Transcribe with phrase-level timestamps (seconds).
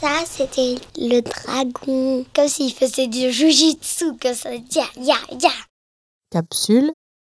[0.00, 2.24] Ça, c'était le dragon.
[2.34, 4.54] Comme s'il faisait du jujitsu, comme ça.
[4.54, 5.50] Ya, ya, ya.
[6.30, 6.92] Capsule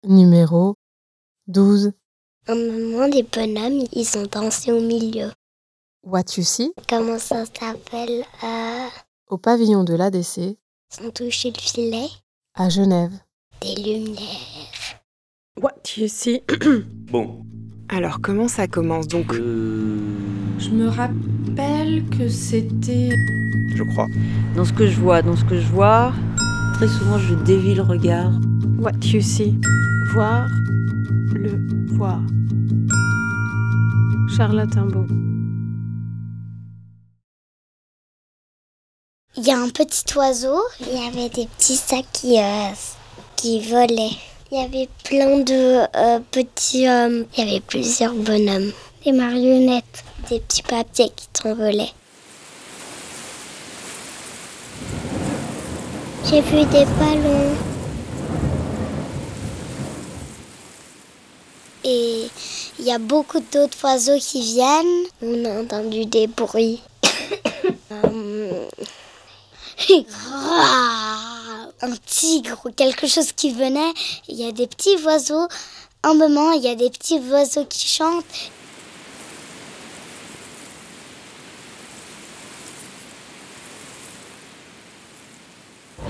[0.05, 0.75] numéro
[1.47, 1.91] 12.
[2.47, 5.31] Un moment, les bonhommes, ils ont dansé au milieu.
[6.03, 8.87] What you see Comment ça s'appelle euh,
[9.29, 12.07] au pavillon de l'ADC Ils ont touché le filet.
[12.55, 13.13] à Genève.
[13.61, 14.99] Des lumières.
[15.61, 16.41] What you see
[17.11, 17.45] Bon.
[17.89, 19.33] Alors comment ça commence donc?
[19.35, 19.99] Euh,
[20.61, 23.09] Je me rappelle que c'était.
[23.75, 24.05] je crois.
[24.55, 26.13] Dans ce que je vois, dans ce que je vois,
[26.75, 28.31] très souvent je dévie le regard.
[28.79, 29.55] What you see
[30.13, 30.47] Voir
[31.33, 31.59] le
[31.95, 32.21] voir.
[34.37, 35.07] Charlotte Imbeau.
[39.37, 40.59] Il y a un petit oiseau.
[40.81, 42.69] Il y avait des petits sacs qui, euh,
[43.35, 44.15] qui volaient.
[44.51, 46.87] Il y avait plein de euh, petits.
[46.87, 48.71] euh, il y avait plusieurs bonhommes.
[49.03, 50.03] Des marionnettes.
[50.29, 51.93] Des petits papiers qui s'envolaient.
[56.29, 57.55] J'ai vu des ballons.
[61.83, 62.27] Et
[62.77, 65.05] il y a beaucoup d'autres oiseaux qui viennent.
[65.23, 66.81] On a entendu des bruits.
[67.91, 68.67] Euh,
[71.81, 73.93] un tigre ou quelque chose qui venait.
[74.29, 75.47] Il y a des petits oiseaux.
[76.03, 78.23] Un moment, il y a des petits oiseaux qui chantent.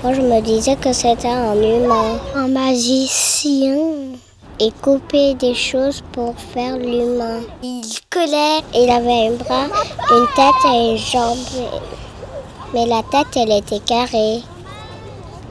[0.02, 3.76] Moi, je me disais que c'était un humain, un magicien.
[4.58, 7.40] Il coupait des choses pour faire l'humain.
[7.62, 9.68] Il collait, il avait un bras,
[10.10, 11.38] une tête et une jambe.
[12.74, 14.40] Mais la tête, elle était carrée,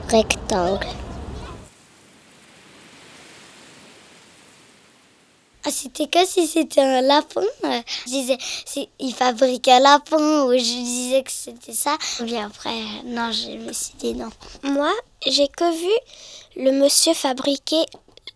[0.09, 0.85] rectangle.
[5.71, 7.41] C'était comme si c'était un lapin.
[7.63, 8.37] Je disais,
[8.99, 11.97] il fabrique un lapin, ou je disais que c'était ça.
[12.19, 14.29] Puis après, non, je me suis dit non.
[14.63, 14.91] Moi,
[15.25, 15.93] j'ai que vu
[16.63, 17.85] le monsieur fabriquer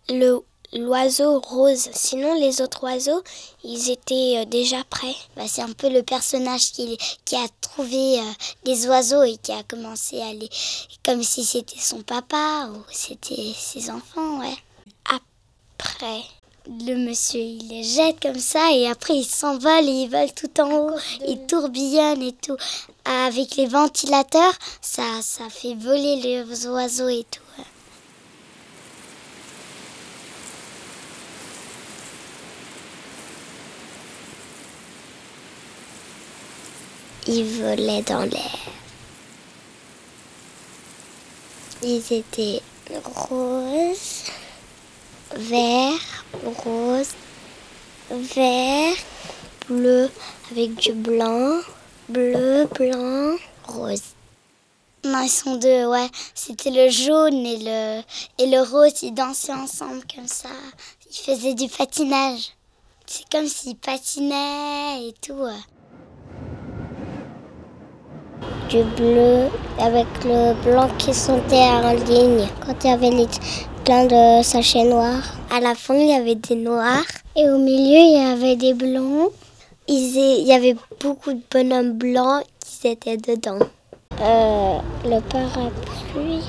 [0.08, 1.88] le l'oiseau rose.
[1.92, 3.22] Sinon, les autres oiseaux,
[3.64, 5.14] ils étaient euh, déjà prêts.
[5.36, 8.32] Bah, c'est un peu le personnage qui, qui a trouvé euh,
[8.64, 10.48] les oiseaux et qui a commencé à les...
[11.04, 14.56] Comme si c'était son papa ou c'était ses enfants, ouais.
[15.04, 16.22] Après,
[16.68, 20.60] le monsieur, il les jette comme ça et après, ils s'envolent et ils volent tout
[20.60, 20.98] en haut.
[21.26, 22.56] Ils tourbillonnent et tout.
[23.04, 27.42] Avec les ventilateurs, ça, ça fait voler les oiseaux et tout.
[37.28, 38.56] Ils volaient dans l'air.
[41.82, 42.62] Ils étaient
[43.04, 44.24] roses,
[45.34, 46.24] verts,
[46.64, 47.14] rose,
[48.10, 48.94] vert,
[49.68, 50.10] bleu
[50.50, 51.60] avec du blanc,
[52.08, 54.02] bleu, blanc, rose.
[55.04, 56.08] Non, ils sont deux, ouais.
[56.34, 58.02] C'était le jaune et le,
[58.38, 60.48] et le rose, ils dansaient ensemble comme ça.
[61.08, 62.50] Ils faisaient du patinage.
[63.06, 65.46] C'est comme s'ils patinaient et tout.
[68.68, 69.48] Du bleu
[69.78, 72.48] avec le blanc qui sautait en ligne.
[72.64, 73.28] Quand il y avait les,
[73.86, 75.22] plein de sachets noirs.
[75.48, 77.04] À la fin, il y avait des noirs.
[77.36, 78.74] Et au milieu, il y avait des
[80.18, 83.60] é- il y avait beaucoup de bonhommes blancs qui étaient dedans.
[84.20, 86.42] Euh, le parapluie.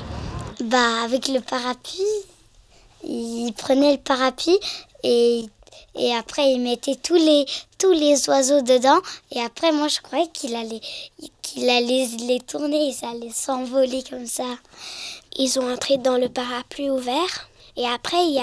[0.64, 2.02] Bah, avec le parapluie,
[3.04, 4.58] il prenait le parapluie
[5.04, 5.44] et,
[5.94, 7.46] et après il mettait tous les,
[7.78, 8.98] tous les oiseaux dedans.
[9.30, 10.80] Et après, moi, je croyais qu'il allait,
[11.42, 14.42] qu'il allait les tourner et ça allait s'envoler comme ça.
[15.38, 17.48] Ils ont entré dans le parapluie ouvert.
[17.76, 18.34] Et après, il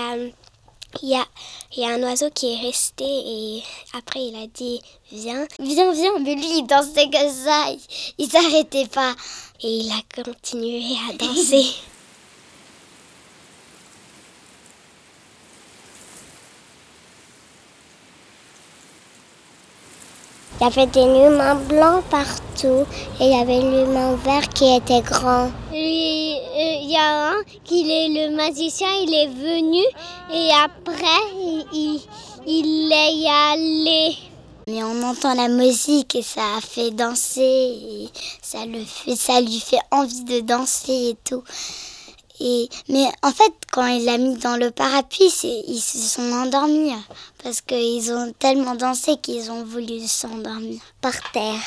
[1.03, 3.63] y a, un oiseau qui est resté et
[3.93, 6.19] après, il a dit Viens, viens, viens.
[6.19, 7.65] Mais lui, il dansait comme ça.
[7.69, 7.79] Il,
[8.17, 9.13] il s'arrêtait pas.
[9.61, 11.65] Et il a continué à danser.
[20.65, 22.87] Il y avait des humains blancs partout
[23.19, 25.51] et il y avait l'humain vert qui était grand.
[25.71, 29.83] Il y a un qui est le magicien, il est venu
[30.33, 31.21] et après
[31.71, 32.01] il,
[32.47, 34.15] il, est allé.
[34.67, 38.09] Mais on entend la musique et ça a fait danser et
[38.41, 41.43] ça, le fait, ça lui fait envie de danser et tout.
[42.39, 45.31] Et, mais en fait, quand il l'a mis dans le parapluie,
[45.67, 46.93] ils se sont endormis.
[47.43, 51.61] Parce qu'ils ont tellement dansé qu'ils ont voulu s'endormir par terre.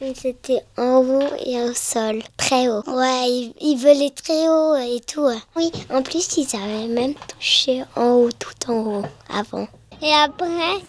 [0.00, 2.82] Ils étaient en haut et au sol, très haut.
[2.86, 5.28] Ouais, ils, ils volaient très haut et tout.
[5.56, 9.68] Oui, en plus, ils avaient même touché en haut, tout en haut, avant.
[10.02, 10.82] Et après?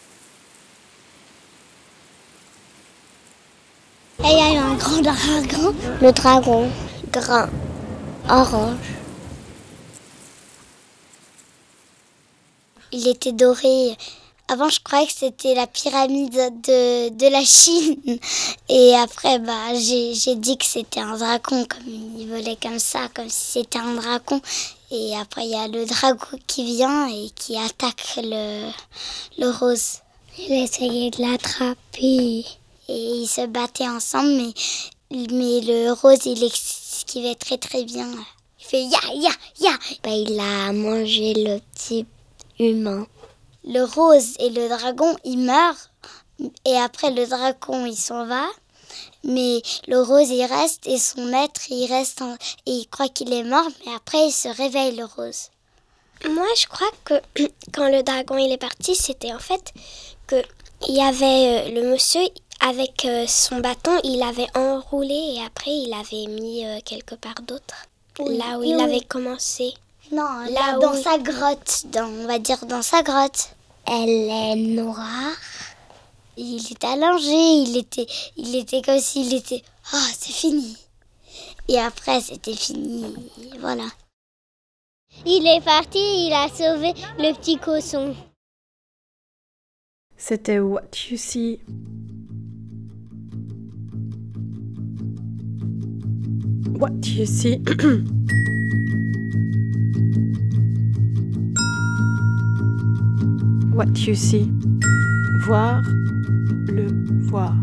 [4.19, 5.75] Et il y a eu un grand dragon.
[6.01, 6.69] Le dragon,
[7.11, 7.47] grand,
[8.27, 8.77] orange.
[12.95, 13.97] Il était doré.
[14.47, 18.19] Avant, je croyais que c'était la pyramide de, de la Chine.
[18.69, 23.27] Et après, bah, j'ai dit que c'était un dragon, comme il volait comme ça, comme
[23.27, 24.39] si c'était un dragon.
[24.91, 28.71] Et après, il y a le dragon qui vient et qui attaque le,
[29.39, 29.99] le rose.
[30.39, 32.45] Il essayait de l'attraper.
[32.87, 34.53] Et ils se battaient ensemble,
[35.11, 38.07] mais, mais le rose, il esquivait très très bien.
[38.59, 39.71] Il fait ya, ya, ya.
[40.01, 42.05] Bah, il a mangé le petit
[42.59, 43.07] humain.
[43.63, 45.89] Le rose et le dragon, ils meurent.
[46.65, 48.45] Et après, le dragon, il s'en va.
[49.23, 50.85] Mais le rose, il reste.
[50.87, 52.21] Et son maître, il reste.
[52.21, 52.35] en-
[52.65, 53.67] Et il croit qu'il est mort.
[53.85, 55.49] Mais après, il se réveille, le rose.
[56.29, 57.15] Moi, je crois que
[57.73, 59.73] quand le dragon il est parti, c'était en fait
[60.27, 60.41] que
[60.87, 62.21] il y avait euh, le monsieur
[62.61, 67.35] avec euh, son bâton, il avait enroulé et après il avait mis euh, quelque part
[67.47, 67.75] d'autre.
[68.19, 69.73] Là où il avait commencé.
[70.11, 73.49] Non, là, dans sa grotte, dans, on va dire dans sa grotte.
[73.87, 75.35] Elle est noire.
[76.37, 79.63] Il était allongé, il était, il était comme s'il était.
[79.93, 80.77] Ah, c'est fini.
[81.67, 83.15] Et après, c'était fini.
[83.59, 83.85] Voilà.
[85.25, 88.15] Il est parti, il a sauvé le petit cochon.
[90.17, 91.59] C'était What You See.
[96.79, 97.61] What You See.
[103.75, 104.49] What You See.
[105.45, 105.81] Voir,
[106.67, 106.87] le
[107.27, 107.53] voir.